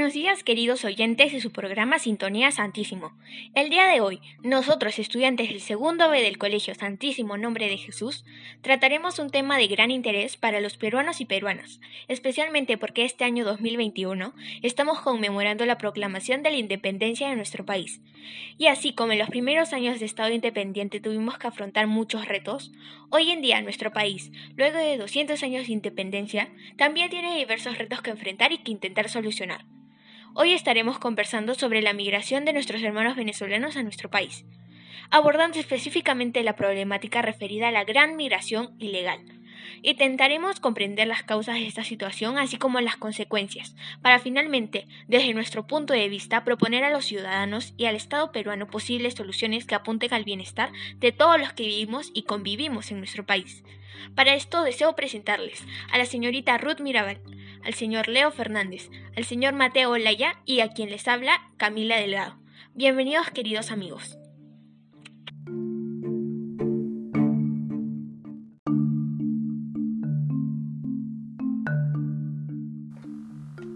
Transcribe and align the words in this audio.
Buenos 0.00 0.14
días 0.14 0.42
queridos 0.42 0.86
oyentes 0.86 1.30
de 1.30 1.42
su 1.42 1.52
programa 1.52 1.98
Sintonía 1.98 2.50
Santísimo. 2.52 3.12
El 3.54 3.68
día 3.68 3.86
de 3.86 4.00
hoy, 4.00 4.22
nosotros 4.42 4.98
estudiantes 4.98 5.50
del 5.50 5.60
segundo 5.60 6.08
B 6.08 6.22
del 6.22 6.38
Colegio 6.38 6.74
Santísimo 6.74 7.36
Nombre 7.36 7.68
de 7.68 7.76
Jesús, 7.76 8.24
trataremos 8.62 9.18
un 9.18 9.28
tema 9.28 9.58
de 9.58 9.66
gran 9.66 9.90
interés 9.90 10.38
para 10.38 10.62
los 10.62 10.78
peruanos 10.78 11.20
y 11.20 11.26
peruanas, 11.26 11.80
especialmente 12.08 12.78
porque 12.78 13.04
este 13.04 13.24
año 13.24 13.44
2021 13.44 14.32
estamos 14.62 15.00
conmemorando 15.02 15.66
la 15.66 15.76
proclamación 15.76 16.42
de 16.42 16.52
la 16.52 16.56
independencia 16.56 17.28
de 17.28 17.36
nuestro 17.36 17.66
país. 17.66 18.00
Y 18.56 18.68
así 18.68 18.94
como 18.94 19.12
en 19.12 19.18
los 19.18 19.28
primeros 19.28 19.74
años 19.74 20.00
de 20.00 20.06
Estado 20.06 20.32
independiente 20.32 21.00
tuvimos 21.00 21.36
que 21.36 21.48
afrontar 21.48 21.88
muchos 21.88 22.24
retos, 22.26 22.72
hoy 23.10 23.32
en 23.32 23.42
día 23.42 23.60
nuestro 23.60 23.92
país, 23.92 24.32
luego 24.56 24.78
de 24.78 24.96
200 24.96 25.42
años 25.42 25.66
de 25.66 25.74
independencia, 25.74 26.48
también 26.78 27.10
tiene 27.10 27.36
diversos 27.36 27.76
retos 27.76 28.00
que 28.00 28.08
enfrentar 28.08 28.50
y 28.52 28.58
que 28.62 28.72
intentar 28.72 29.10
solucionar. 29.10 29.66
Hoy 30.32 30.52
estaremos 30.52 31.00
conversando 31.00 31.56
sobre 31.56 31.82
la 31.82 31.92
migración 31.92 32.44
de 32.44 32.52
nuestros 32.52 32.82
hermanos 32.84 33.16
venezolanos 33.16 33.76
a 33.76 33.82
nuestro 33.82 34.10
país, 34.10 34.44
abordando 35.10 35.58
específicamente 35.58 36.44
la 36.44 36.54
problemática 36.54 37.20
referida 37.20 37.68
a 37.68 37.72
la 37.72 37.82
gran 37.82 38.14
migración 38.14 38.76
ilegal. 38.78 39.18
Intentaremos 39.82 40.60
comprender 40.60 41.08
las 41.08 41.24
causas 41.24 41.56
de 41.56 41.66
esta 41.66 41.82
situación, 41.82 42.38
así 42.38 42.58
como 42.58 42.80
las 42.80 42.96
consecuencias, 42.96 43.74
para 44.02 44.20
finalmente, 44.20 44.86
desde 45.08 45.34
nuestro 45.34 45.66
punto 45.66 45.94
de 45.94 46.08
vista, 46.08 46.44
proponer 46.44 46.84
a 46.84 46.90
los 46.90 47.06
ciudadanos 47.06 47.74
y 47.76 47.86
al 47.86 47.96
Estado 47.96 48.30
peruano 48.30 48.68
posibles 48.68 49.14
soluciones 49.14 49.64
que 49.64 49.74
apunten 49.74 50.14
al 50.14 50.24
bienestar 50.24 50.70
de 50.98 51.10
todos 51.10 51.40
los 51.40 51.52
que 51.54 51.64
vivimos 51.64 52.12
y 52.14 52.22
convivimos 52.22 52.92
en 52.92 52.98
nuestro 52.98 53.26
país. 53.26 53.64
Para 54.14 54.34
esto 54.34 54.62
deseo 54.62 54.94
presentarles 54.94 55.64
a 55.90 55.98
la 55.98 56.06
señorita 56.06 56.56
Ruth 56.56 56.80
Mirabal, 56.80 57.20
al 57.64 57.74
señor 57.74 58.08
Leo 58.08 58.30
Fernández, 58.30 58.90
al 59.16 59.24
señor 59.24 59.54
Mateo 59.54 59.90
Olaya 59.90 60.34
y 60.44 60.60
a 60.60 60.68
quien 60.68 60.90
les 60.90 61.06
habla 61.08 61.50
Camila 61.56 61.96
Delgado. 61.96 62.38
Bienvenidos 62.74 63.30
queridos 63.30 63.70
amigos. 63.70 64.16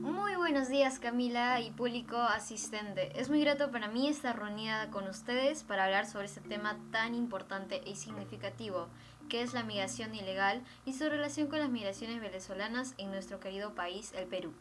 Muy 0.00 0.36
buenos 0.36 0.68
días 0.68 0.98
Camila 0.98 1.60
y 1.60 1.70
público 1.72 2.16
asistente. 2.16 3.12
Es 3.20 3.28
muy 3.28 3.40
grato 3.40 3.70
para 3.70 3.88
mí 3.88 4.08
estar 4.08 4.38
reunida 4.38 4.90
con 4.90 5.08
ustedes 5.08 5.64
para 5.64 5.84
hablar 5.84 6.06
sobre 6.06 6.26
este 6.26 6.40
tema 6.40 6.78
tan 6.90 7.14
importante 7.14 7.82
y 7.84 7.96
significativo 7.96 8.88
qué 9.28 9.42
es 9.42 9.52
la 9.52 9.62
migración 9.62 10.14
ilegal 10.14 10.62
y 10.84 10.92
su 10.92 11.08
relación 11.08 11.48
con 11.48 11.58
las 11.58 11.70
migraciones 11.70 12.20
venezolanas 12.20 12.94
en 12.98 13.10
nuestro 13.10 13.40
querido 13.40 13.74
país, 13.74 14.12
el 14.16 14.26
Perú. 14.26 14.52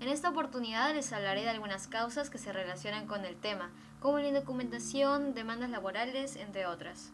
En 0.00 0.08
esta 0.08 0.30
oportunidad 0.30 0.94
les 0.94 1.12
hablaré 1.12 1.42
de 1.42 1.50
algunas 1.50 1.88
causas 1.88 2.30
que 2.30 2.38
se 2.38 2.52
relacionan 2.52 3.06
con 3.06 3.24
el 3.24 3.36
tema, 3.36 3.70
como 4.00 4.18
la 4.18 4.28
indocumentación, 4.28 5.34
demandas 5.34 5.70
laborales, 5.70 6.36
entre 6.36 6.66
otras. 6.66 7.12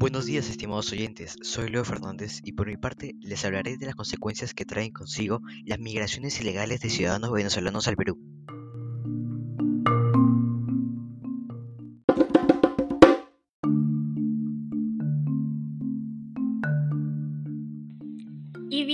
Buenos 0.00 0.26
días 0.26 0.48
estimados 0.48 0.90
oyentes, 0.92 1.36
soy 1.42 1.68
Leo 1.68 1.84
Fernández 1.84 2.40
y 2.42 2.52
por 2.52 2.66
mi 2.66 2.76
parte 2.76 3.16
les 3.20 3.44
hablaré 3.44 3.76
de 3.76 3.86
las 3.86 3.94
consecuencias 3.94 4.54
que 4.54 4.64
traen 4.64 4.92
consigo 4.92 5.42
las 5.66 5.80
migraciones 5.80 6.40
ilegales 6.40 6.80
de 6.80 6.88
ciudadanos 6.88 7.32
venezolanos 7.32 7.88
al 7.88 7.96
Perú. 7.96 8.37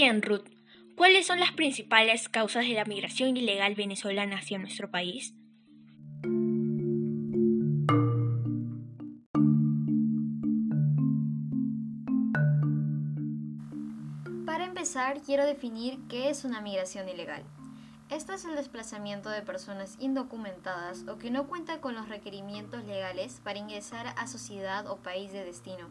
Bien, 0.05 0.21
Ruth, 0.21 0.51
¿cuáles 0.97 1.27
son 1.27 1.41
las 1.41 1.53
principales 1.53 2.29
causas 2.29 2.67
de 2.67 2.75
la 2.75 2.85
migración 2.85 3.39
ilegal 3.39 3.75
venezolana 3.75 4.37
hacia 4.37 4.59
nuestro 4.59 4.91
país? 4.91 5.35
Para 14.45 14.67
empezar, 14.67 15.23
quiero 15.23 15.47
definir 15.47 15.99
qué 16.11 16.29
es 16.29 16.45
una 16.45 16.61
migración 16.61 17.09
ilegal. 17.09 17.43
Esto 18.11 18.35
es 18.35 18.45
el 18.45 18.57
desplazamiento 18.57 19.31
de 19.31 19.41
personas 19.41 19.97
indocumentadas 20.01 21.09
o 21.09 21.17
que 21.17 21.31
no 21.31 21.47
cuentan 21.49 21.81
con 21.81 21.95
los 21.95 22.11
requerimientos 22.11 22.85
legales 22.85 23.41
para 23.43 23.59
ingresar 23.59 24.09
a 24.19 24.27
sociedad 24.27 24.87
o 24.87 24.99
país 24.99 25.33
de 25.33 25.47
destino. 25.47 25.89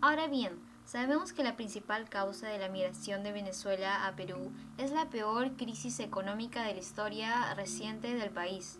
Ahora 0.00 0.28
bien, 0.28 0.60
sabemos 0.88 1.34
que 1.34 1.44
la 1.44 1.54
principal 1.54 2.08
causa 2.08 2.48
de 2.48 2.56
la 2.56 2.70
migración 2.70 3.22
de 3.22 3.30
Venezuela 3.30 4.06
a 4.06 4.16
Perú 4.16 4.52
es 4.78 4.90
la 4.90 5.10
peor 5.10 5.54
crisis 5.54 6.00
económica 6.00 6.62
de 6.62 6.72
la 6.72 6.80
historia 6.80 7.52
reciente 7.52 8.14
del 8.14 8.30
país, 8.30 8.78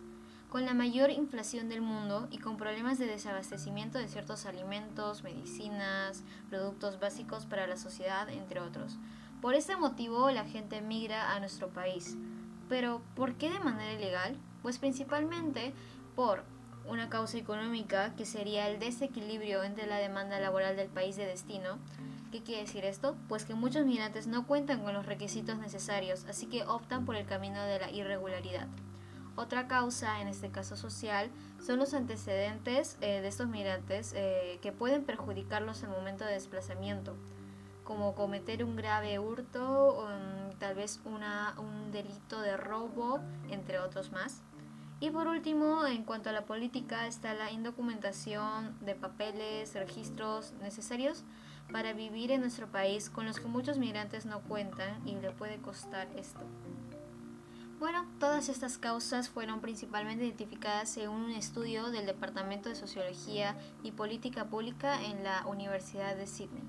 con 0.49 0.65
la 0.65 0.73
mayor 0.73 1.11
inflación 1.11 1.69
del 1.69 1.81
mundo 1.81 2.27
y 2.31 2.39
con 2.39 2.57
problemas 2.57 2.97
de 2.97 3.05
desabastecimiento 3.05 3.99
de 3.99 4.07
ciertos 4.07 4.47
alimentos, 4.47 5.21
medicinas, 5.21 6.23
productos 6.49 6.99
básicos 6.99 7.45
para 7.45 7.67
la 7.67 7.77
sociedad, 7.77 8.27
entre 8.29 8.59
otros. 8.59 8.97
Por 9.39 9.53
este 9.53 9.77
motivo, 9.77 10.31
la 10.31 10.45
gente 10.45 10.81
migra 10.81 11.35
a 11.35 11.39
nuestro 11.39 11.69
país. 11.69 12.17
Pero, 12.69 13.03
¿por 13.15 13.35
qué 13.35 13.51
de 13.51 13.59
manera 13.59 13.93
ilegal? 13.93 14.35
Pues 14.63 14.79
principalmente 14.79 15.73
por 16.15 16.43
una 16.89 17.09
causa 17.09 17.37
económica 17.37 18.15
que 18.15 18.25
sería 18.25 18.67
el 18.67 18.79
desequilibrio 18.79 19.63
entre 19.63 19.87
la 19.87 19.97
demanda 19.97 20.39
laboral 20.39 20.75
del 20.75 20.89
país 20.89 21.15
de 21.15 21.25
destino. 21.25 21.77
¿Qué 22.31 22.43
quiere 22.43 22.61
decir 22.61 22.85
esto? 22.85 23.15
Pues 23.27 23.45
que 23.45 23.53
muchos 23.53 23.85
migrantes 23.85 24.27
no 24.27 24.45
cuentan 24.45 24.83
con 24.83 24.93
los 24.93 25.05
requisitos 25.05 25.57
necesarios, 25.57 26.25
así 26.25 26.47
que 26.47 26.63
optan 26.63 27.05
por 27.05 27.15
el 27.15 27.25
camino 27.25 27.63
de 27.63 27.79
la 27.79 27.91
irregularidad. 27.91 28.67
Otra 29.35 29.67
causa, 29.67 30.21
en 30.21 30.27
este 30.27 30.49
caso 30.49 30.75
social, 30.75 31.29
son 31.65 31.79
los 31.79 31.93
antecedentes 31.93 32.97
eh, 33.01 33.21
de 33.21 33.27
estos 33.27 33.47
migrantes 33.47 34.13
eh, 34.15 34.59
que 34.61 34.71
pueden 34.71 35.05
perjudicarlos 35.05 35.83
al 35.83 35.89
momento 35.89 36.25
de 36.25 36.33
desplazamiento 36.33 37.15
como 37.89 38.13
cometer 38.13 38.63
un 38.63 38.75
grave 38.75 39.17
hurto, 39.17 40.03
um, 40.03 40.51
tal 40.59 40.75
vez 40.75 41.01
una, 41.05 41.55
un 41.57 41.91
delito 41.91 42.39
de 42.39 42.55
robo, 42.55 43.19
entre 43.49 43.79
otros 43.79 44.11
más. 44.11 44.43
Y 45.01 45.11
por 45.11 45.27
último, 45.27 45.85
en 45.85 46.03
cuanto 46.03 46.29
a 46.29 46.33
la 46.33 46.45
política, 46.45 47.07
está 47.07 47.33
la 47.33 47.51
indocumentación 47.51 48.75
de 48.81 48.95
papeles, 48.95 49.73
registros 49.73 50.53
necesarios 50.61 51.23
para 51.71 51.93
vivir 51.93 52.31
en 52.31 52.41
nuestro 52.41 52.67
país 52.67 53.09
con 53.09 53.25
los 53.25 53.39
que 53.39 53.47
muchos 53.47 53.77
migrantes 53.77 54.25
no 54.25 54.41
cuentan 54.41 55.07
y 55.07 55.15
le 55.15 55.31
puede 55.31 55.57
costar 55.57 56.07
esto. 56.17 56.41
Bueno, 57.79 58.05
todas 58.19 58.49
estas 58.49 58.77
causas 58.77 59.29
fueron 59.29 59.61
principalmente 59.61 60.25
identificadas 60.25 60.97
en 60.97 61.09
un 61.09 61.31
estudio 61.31 61.91
del 61.91 62.05
Departamento 62.05 62.67
de 62.67 62.75
Sociología 62.75 63.57
y 63.83 63.91
Política 63.91 64.49
Pública 64.49 65.01
en 65.01 65.23
la 65.23 65.45
Universidad 65.47 66.17
de 66.17 66.27
Sydney. 66.27 66.63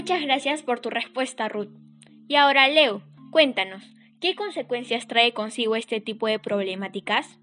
Muchas 0.00 0.22
gracias 0.22 0.62
por 0.62 0.80
tu 0.80 0.88
respuesta, 0.88 1.50
Ruth. 1.50 1.76
Y 2.26 2.36
ahora, 2.36 2.66
Leo, 2.68 3.02
cuéntanos, 3.30 3.82
¿qué 4.18 4.34
consecuencias 4.34 5.06
trae 5.06 5.34
consigo 5.34 5.76
este 5.76 6.00
tipo 6.00 6.26
de 6.26 6.38
problemáticas? 6.38 7.38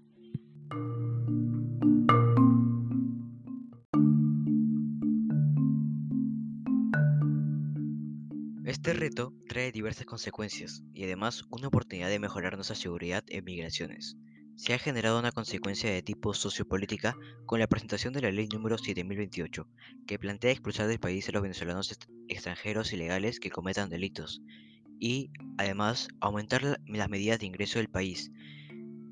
Este 8.64 8.92
reto 8.92 9.32
trae 9.46 9.70
diversas 9.70 10.06
consecuencias 10.06 10.82
y 10.92 11.04
además 11.04 11.44
una 11.50 11.68
oportunidad 11.68 12.08
de 12.08 12.18
mejorar 12.18 12.56
nuestra 12.56 12.74
seguridad 12.74 13.22
en 13.28 13.44
migraciones. 13.44 14.16
Se 14.58 14.74
ha 14.74 14.78
generado 14.80 15.20
una 15.20 15.30
consecuencia 15.30 15.88
de 15.88 16.02
tipo 16.02 16.34
sociopolítica 16.34 17.14
con 17.46 17.60
la 17.60 17.68
presentación 17.68 18.12
de 18.12 18.22
la 18.22 18.32
Ley 18.32 18.48
número 18.52 18.76
7028, 18.76 19.68
que 20.04 20.18
plantea 20.18 20.50
expulsar 20.50 20.88
del 20.88 20.98
país 20.98 21.28
a 21.28 21.32
los 21.32 21.42
venezolanos 21.42 21.96
extranjeros 22.26 22.92
ilegales 22.92 23.38
que 23.38 23.50
cometan 23.50 23.88
delitos 23.88 24.42
y, 24.98 25.30
además, 25.58 26.08
aumentar 26.20 26.80
las 26.88 27.08
medidas 27.08 27.38
de 27.38 27.46
ingreso 27.46 27.78
del 27.78 27.88
país. 27.88 28.32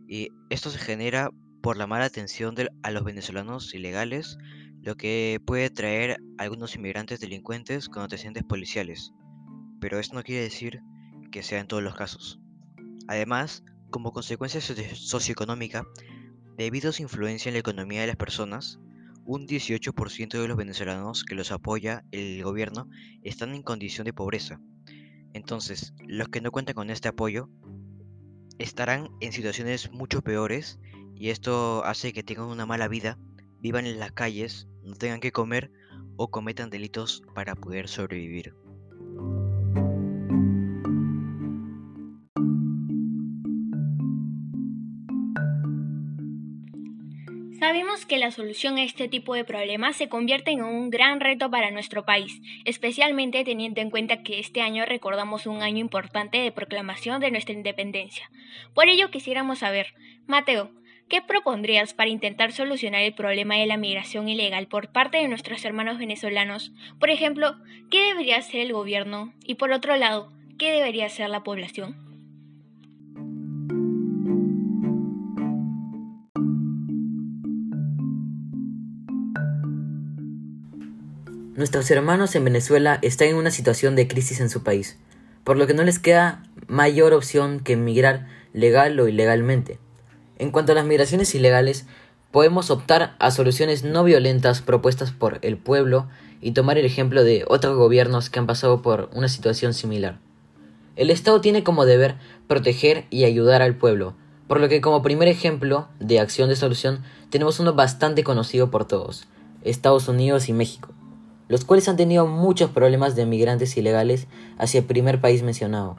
Y 0.09 0.31
esto 0.51 0.69
se 0.69 0.81
genera 0.81 1.31
por 1.63 1.77
la 1.77 1.87
mala 1.87 2.07
atención 2.07 2.57
a 2.83 2.91
los 2.91 3.05
venezolanos 3.05 3.73
ilegales, 3.73 4.39
lo 4.83 4.97
que 4.97 5.41
puede 5.47 5.71
traer 5.71 6.17
a 6.39 6.43
algunos 6.43 6.75
inmigrantes 6.75 7.21
delincuentes 7.21 7.89
con 7.89 8.03
antecedentes 8.03 8.43
policiales. 8.43 9.13
Pero 9.81 10.01
esto 10.01 10.17
no 10.17 10.25
quiere 10.25 10.43
decir 10.43 10.81
que 11.31 11.45
sea 11.45 11.61
en 11.61 11.69
todos 11.69 11.85
los 11.85 11.95
casos. 11.95 12.41
Además, 13.07 13.63
como 13.91 14.13
consecuencia 14.13 14.61
socioeconómica, 14.61 15.87
debido 16.57 16.91
a 16.91 16.93
su 16.93 17.03
influencia 17.03 17.49
en 17.49 17.55
la 17.55 17.61
economía 17.61 18.01
de 18.01 18.07
las 18.07 18.17
personas, 18.17 18.79
un 19.25 19.47
18% 19.47 20.41
de 20.41 20.49
los 20.49 20.57
venezolanos 20.57 21.25
que 21.25 21.35
los 21.35 21.51
apoya 21.51 22.05
el 22.13 22.43
gobierno 22.45 22.89
están 23.23 23.55
en 23.55 23.63
condición 23.63 24.05
de 24.05 24.13
pobreza. 24.13 24.61
Entonces, 25.33 25.95
los 26.07 26.29
que 26.29 26.41
no 26.41 26.53
cuentan 26.53 26.77
con 26.77 26.91
este 26.91 27.09
apoyo 27.09 27.49
estarán 28.59 29.11
en 29.21 29.33
situaciones 29.33 29.91
mucho 29.91 30.23
peores 30.23 30.79
y 31.15 31.31
esto 31.31 31.85
hace 31.85 32.13
que 32.13 32.23
tengan 32.23 32.47
una 32.47 32.67
mala 32.67 32.89
vida, 32.89 33.19
vivan 33.61 33.87
en 33.87 33.99
las 33.99 34.13
calles, 34.13 34.69
no 34.83 34.95
tengan 34.95 35.21
que 35.21 35.33
comer 35.33 35.71
o 36.17 36.29
cometan 36.29 36.71
delitos 36.71 37.23
para 37.35 37.55
poder 37.55 37.89
sobrevivir. 37.89 38.55
Sabemos 47.59 48.05
que 48.05 48.19
la 48.19 48.33
solución 48.33 48.77
a 48.77 48.83
este 48.83 49.09
tipo 49.09 49.35
de 49.35 49.45
problemas 49.45 49.97
se 49.97 50.11
convierte 50.11 50.51
en 50.51 50.63
un 50.63 50.91
gran 50.91 51.21
reto 51.21 51.51
para 51.51 51.71
nuestro 51.71 52.05
país, 52.05 52.43
especialmente 52.67 53.45
teniendo 53.45 53.81
en 53.81 53.89
cuenta 53.89 54.23
que 54.23 54.39
este 54.39 54.61
año 54.61 54.85
recordamos 54.85 55.47
un 55.47 55.63
año 55.63 55.79
importante 55.79 56.37
de 56.37 56.53
proclamación 56.53 57.19
de 57.19 57.31
nuestra 57.31 57.55
independencia. 57.55 58.31
Por 58.75 58.89
ello 58.89 59.11
quisiéramos 59.11 59.61
saber, 59.61 59.95
Mateo, 60.27 60.71
¿qué 61.09 61.23
propondrías 61.23 61.95
para 61.95 62.11
intentar 62.11 62.53
solucionar 62.53 63.01
el 63.01 63.15
problema 63.15 63.57
de 63.57 63.67
la 63.67 63.79
migración 63.79 64.29
ilegal 64.29 64.67
por 64.67 64.93
parte 64.93 65.17
de 65.17 65.29
nuestros 65.29 65.65
hermanos 65.65 65.97
venezolanos? 65.97 66.73
Por 67.01 67.09
ejemplo, 67.09 67.57
¿qué 67.91 68.03
debería 68.03 68.37
hacer 68.37 68.61
el 68.61 68.75
gobierno? 68.75 69.33
Y 69.47 69.55
por 69.55 69.73
otro 69.73 69.97
lado, 69.97 70.31
¿qué 70.59 70.73
debería 70.73 71.07
hacer 71.07 71.31
la 71.31 71.43
población? 71.43 72.06
Nuestros 81.57 81.91
hermanos 81.91 82.35
en 82.35 82.45
Venezuela 82.45 82.99
están 83.01 83.29
en 83.29 83.37
una 83.37 83.51
situación 83.51 83.97
de 83.97 84.07
crisis 84.07 84.41
en 84.41 84.51
su 84.51 84.63
país, 84.63 84.99
por 85.43 85.57
lo 85.57 85.67
que 85.67 85.73
no 85.73 85.85
les 85.85 85.99
queda 85.99 86.43
mayor 86.67 87.15
opción 87.15 87.61
que 87.61 87.73
emigrar 87.73 88.27
legal 88.53 89.01
o 89.01 89.09
ilegalmente. 89.09 89.79
En 90.39 90.51
cuanto 90.51 90.73
a 90.73 90.75
las 90.75 90.85
migraciones 90.85 91.35
ilegales, 91.35 91.87
podemos 92.31 92.71
optar 92.71 93.17
a 93.19 93.31
soluciones 93.31 93.85
no 93.85 94.05
violentas 94.05 94.61
propuestas 94.61 95.13
por 95.13 95.39
el 95.41 95.57
pueblo 95.57 96.09
y 96.43 96.53
tomar 96.53 96.77
el 96.77 96.85
ejemplo 96.85 97.25
de 97.25 97.47
otros 97.49 97.75
gobiernos 97.75 98.29
que 98.29 98.39
han 98.39 98.47
pasado 98.47 98.83
por 98.83 99.09
una 99.15 99.29
situación 99.29 99.73
similar. 99.73 100.19
El 100.95 101.09
Estado 101.09 101.41
tiene 101.41 101.65
como 101.65 101.87
deber 101.87 102.17
proteger 102.49 103.07
y 103.09 103.25
ayudar 103.25 103.63
al 103.63 103.77
pueblo, 103.77 104.15
por 104.47 104.61
lo 104.61 104.69
que 104.69 104.83
como 104.83 105.01
primer 105.01 105.29
ejemplo 105.29 105.89
de 106.01 106.21
acción 106.21 106.51
de 106.51 106.57
solución 106.57 107.03
tenemos 107.31 107.61
uno 107.61 107.73
bastante 107.73 108.25
conocido 108.25 108.71
por 108.71 108.85
todos, 108.87 109.27
Estados 109.63 110.07
Unidos 110.09 110.51
y 110.51 110.53
México 110.53 110.93
los 111.49 111.65
cuales 111.65 111.89
han 111.89 111.97
tenido 111.97 112.27
muchos 112.27 112.71
problemas 112.71 113.17
de 113.17 113.27
migrantes 113.27 113.77
ilegales 113.77 114.27
hacia 114.59 114.81
el 114.81 114.87
primer 114.87 115.21
país 115.21 115.43
mencionado. 115.43 115.97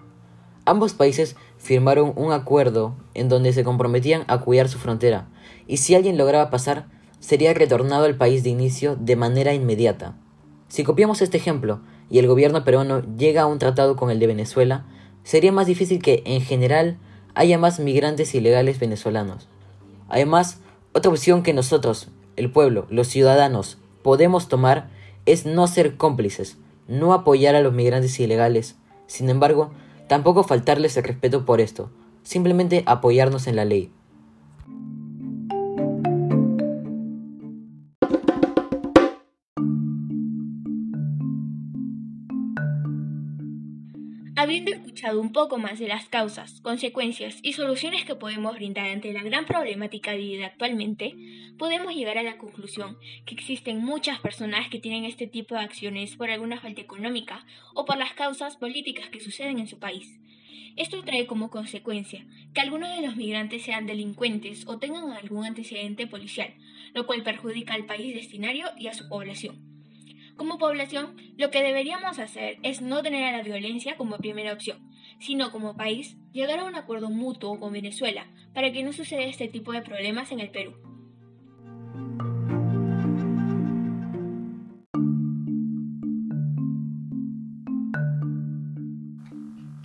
Ambos 0.66 0.94
países 0.94 1.38
firmaron 1.58 2.12
un 2.16 2.34
acuerdo 2.34 2.96
en 3.14 3.30
donde 3.30 3.54
se 3.54 3.64
comprometían 3.64 4.24
a 4.28 4.40
cuidar 4.40 4.68
su 4.68 4.78
frontera, 4.78 5.30
y 5.66 5.78
si 5.78 5.96
alguien 5.96 6.18
lograba 6.18 6.50
pasar, 6.50 6.88
sería 7.20 7.54
retornado 7.54 8.06
al 8.06 8.18
país 8.18 8.44
de 8.44 8.50
inicio 8.50 8.98
de 9.00 9.16
manera 9.16 9.54
inmediata. 9.54 10.18
Si 10.68 10.84
copiamos 10.84 11.22
este 11.22 11.38
ejemplo 11.38 11.80
y 12.10 12.20
el 12.20 12.28
gobierno 12.28 12.64
peruano 12.64 13.02
llega 13.18 13.44
a 13.44 13.46
un 13.46 13.60
tratado 13.60 13.96
con 13.96 14.12
el 14.12 14.20
de 14.20 14.28
Venezuela, 14.28 14.86
sería 15.24 15.52
más 15.52 15.68
difícil 15.68 16.02
que, 16.02 16.22
en 16.26 16.42
general, 16.42 16.98
haya 17.34 17.58
más 17.58 17.80
migrantes 17.80 18.34
ilegales 18.36 18.80
venezolanos. 18.80 19.48
Además, 20.10 20.60
otra 20.94 21.12
opción 21.12 21.44
que 21.44 21.54
nosotros, 21.54 22.10
el 22.36 22.52
pueblo, 22.52 22.88
los 22.90 23.08
ciudadanos, 23.08 23.78
podemos 24.04 24.48
tomar 24.48 24.90
es 25.28 25.46
no 25.46 25.68
ser 25.68 25.98
cómplices, 25.98 26.58
no 26.88 27.14
apoyar 27.14 27.54
a 27.56 27.62
los 27.62 27.74
migrantes 27.74 28.20
ilegales. 28.20 28.76
Sin 29.06 29.30
embargo, 29.30 29.72
tampoco 30.08 30.44
faltarles 30.44 30.98
el 30.98 31.04
respeto 31.04 31.46
por 31.46 31.62
esto, 31.62 31.92
simplemente 32.24 32.84
apoyarnos 32.88 33.46
en 33.46 33.58
la 33.58 33.66
ley. 33.66 33.92
Habiendo 44.40 44.70
escuchado 44.70 45.20
un 45.20 45.32
poco 45.32 45.58
más 45.58 45.80
de 45.80 45.88
las 45.88 46.10
causas, 46.10 46.62
consecuencias 46.62 47.40
y 47.42 47.54
soluciones 47.54 48.06
que 48.06 48.14
podemos 48.14 48.54
brindar 48.54 48.88
ante 48.88 49.12
la 49.12 49.24
gran 49.24 49.48
problemática 49.48 50.14
vivida 50.14 50.46
actualmente, 50.46 51.16
podemos 51.58 51.96
llegar 51.96 52.20
a 52.20 52.24
la 52.24 52.38
conclusión 52.38 53.00
que 53.26 53.34
existen 53.34 53.84
muchas 53.84 54.20
personas 54.20 54.70
que 54.70 54.78
tienen 54.78 55.06
este 55.06 55.26
tipo 55.26 55.56
de 55.56 55.62
acciones 55.62 56.16
por 56.16 56.30
alguna 56.30 56.60
falta 56.60 56.82
económica 56.82 57.48
o 57.74 57.86
por 57.86 57.98
las 57.98 58.14
causas 58.14 58.58
políticas 58.58 59.10
que 59.10 59.22
suceden 59.22 59.58
en 59.58 59.68
su 59.68 59.80
país. 59.80 60.20
Esto 60.76 61.02
trae 61.02 61.26
como 61.26 61.50
consecuencia 61.50 62.24
que 62.54 62.62
algunos 62.62 62.96
de 62.96 63.02
los 63.02 63.16
migrantes 63.16 63.64
sean 63.64 63.88
delincuentes 63.88 64.68
o 64.68 64.78
tengan 64.78 65.14
algún 65.14 65.48
antecedente 65.48 66.06
policial, 66.06 66.54
lo 66.94 67.08
cual 67.08 67.24
perjudica 67.24 67.74
al 67.74 67.88
país 67.88 68.14
destinario 68.14 68.68
y 68.78 68.86
a 68.86 68.94
su 68.94 69.10
población. 69.10 69.77
Como 70.38 70.60
población, 70.60 71.16
lo 71.36 71.50
que 71.50 71.64
deberíamos 71.64 72.20
hacer 72.20 72.60
es 72.62 72.82
no 72.82 73.02
tener 73.02 73.24
a 73.24 73.38
la 73.38 73.44
violencia 73.44 73.98
como 73.98 74.18
primera 74.18 74.54
opción, 74.54 74.78
sino 75.20 75.52
como 75.52 75.76
país 75.76 76.16
llegar 76.32 76.60
a 76.60 76.66
un 76.66 76.76
acuerdo 76.76 77.10
mutuo 77.10 77.60
con 77.60 77.74
Venezuela 77.74 78.28
para 78.54 78.72
que 78.72 78.84
no 78.84 78.94
suceda 78.94 79.24
este 79.24 79.48
tipo 79.48 79.72
de 79.72 79.82
problemas 79.82 80.32
en 80.32 80.40
el 80.40 80.52
Perú. 80.52 80.76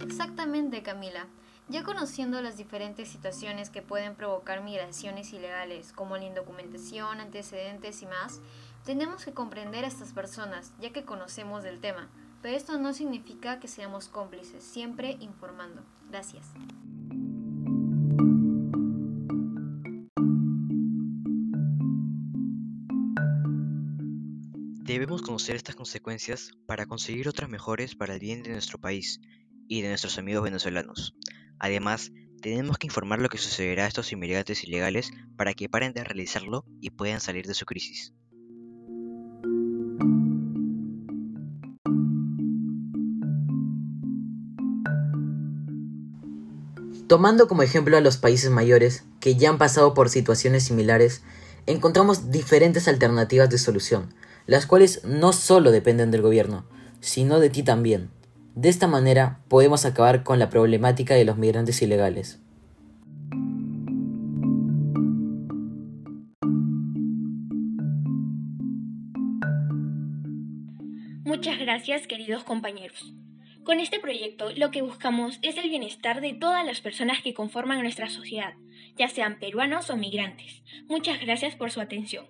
Exactamente, 0.01 0.83
Camila. 0.83 1.29
Ya 1.73 1.85
conociendo 1.85 2.43
las 2.43 2.59
diferentes 2.59 3.09
situaciones 3.09 3.71
que 3.71 3.81
pueden 3.81 4.15
provocar 4.15 4.63
migraciones 4.63 5.33
ilegales, 5.33 5.95
como 5.95 6.19
la 6.19 6.27
indocumentación, 6.27 7.19
antecedentes 7.19 8.03
y 8.03 8.07
más, 8.07 8.43
tenemos 8.85 9.25
que 9.25 9.33
comprender 9.33 9.87
a 9.87 9.89
estas 9.89 10.13
personas, 10.13 10.75
ya 10.83 10.93
que 10.93 11.07
conocemos 11.07 11.63
del 11.63 11.81
tema, 11.81 12.11
pero 12.43 12.55
esto 12.55 12.79
no 12.79 12.93
significa 12.93 13.59
que 13.59 13.69
seamos 13.69 14.09
cómplices, 14.09 14.63
siempre 14.63 15.17
informando. 15.21 15.83
Gracias. 16.11 16.45
Debemos 24.85 25.23
conocer 25.23 25.57
estas 25.57 25.75
consecuencias 25.75 26.51
para 26.67 26.85
conseguir 26.85 27.31
otras 27.31 27.49
mejores 27.49 27.95
para 27.95 28.13
el 28.13 28.21
bien 28.21 28.43
de 28.43 28.51
nuestro 28.51 28.79
país 28.79 29.23
y 29.69 29.81
de 29.81 29.89
nuestros 29.89 30.19
amigos 30.19 30.45
venezolanos. 30.45 31.15
Además, 31.63 32.11
tenemos 32.43 32.77
que 32.77 32.89
informar 32.89 33.21
lo 33.21 33.29
que 33.29 33.39
sucederá 33.39 33.85
a 33.85 33.87
estos 33.87 34.11
inmigrantes 34.11 34.65
ilegales 34.65 35.13
para 35.37 35.55
que 35.55 35.69
paren 35.69 35.93
de 35.93 36.03
realizarlo 36.03 36.65
y 36.81 36.91
puedan 36.91 37.21
salir 37.21 37.47
de 37.47 37.55
su 37.55 37.67
crisis. 37.67 38.13
Tomando 47.07 47.47
como 47.47 47.63
ejemplo 47.63 47.97
a 47.97 48.01
los 48.01 48.17
países 48.17 48.51
mayores 48.51 49.05
que 49.21 49.37
ya 49.37 49.49
han 49.49 49.59
pasado 49.59 49.95
por 49.95 50.09
situaciones 50.09 50.65
similares, 50.65 51.23
encontramos 51.67 52.33
diferentes 52.33 52.89
alternativas 52.89 53.49
de 53.51 53.59
solución, 53.59 54.13
las 54.47 54.67
cuales 54.67 55.05
no 55.05 55.33
solo 55.33 55.71
dependen 55.71 56.11
del 56.11 56.23
gobierno, 56.23 56.67
sino 56.99 57.39
de 57.39 57.51
ti 57.51 57.63
también. 57.63 58.11
De 58.55 58.69
esta 58.69 58.87
manera 58.87 59.41
podemos 59.49 59.87
acabar 59.87 60.23
con 60.23 60.39
la 60.39 60.51
problemática 60.51 61.15
de 61.15 61.25
los 61.25 61.39
migrantes 61.39 61.81
ilegales. 61.81 62.41
Muchas 71.25 71.59
gracias 71.59 72.07
queridos 72.07 72.45
compañeros. 72.45 73.15
Con 73.65 73.81
este 73.81 73.99
proyecto 74.01 74.51
lo 74.55 74.71
que 74.71 74.83
buscamos 74.83 75.39
es 75.41 75.57
el 75.57 75.71
bienestar 75.71 76.21
de 76.21 76.35
todas 76.35 76.67
las 76.67 76.83
personas 76.83 77.23
que 77.23 77.33
conforman 77.33 77.81
nuestra 77.81 78.11
sociedad, 78.11 78.53
ya 78.99 79.09
sean 79.09 79.39
peruanos 79.39 79.89
o 79.89 79.97
migrantes. 79.97 80.63
Muchas 80.89 81.21
gracias 81.21 81.55
por 81.55 81.71
su 81.71 81.81
atención. 81.81 82.27